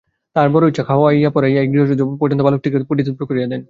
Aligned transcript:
তাঁহার 0.35 0.49
বড়ো 0.49 0.65
ইচ্ছা, 0.67 0.83
খাওয়াইয়া 0.83 1.29
পরাইয়া 1.35 1.59
এই 1.63 1.67
গৃহচ্যুত 1.71 2.01
পান্থ 2.21 2.39
বালকটিকে 2.47 2.77
পরিতৃপ্ত 2.89 3.21
করিয়া 3.29 3.45
দেন। 3.45 3.59